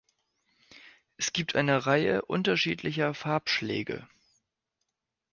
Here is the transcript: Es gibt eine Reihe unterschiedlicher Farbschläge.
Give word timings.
Es 1.17 1.31
gibt 1.31 1.55
eine 1.55 1.85
Reihe 1.85 2.23
unterschiedlicher 2.25 3.13
Farbschläge. 3.13 4.07